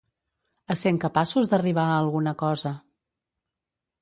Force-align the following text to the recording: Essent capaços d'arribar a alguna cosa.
Essent 0.75 0.97
capaços 1.03 1.51
d'arribar 1.51 1.83
a 1.91 1.99
alguna 2.05 2.35
cosa. 2.41 2.73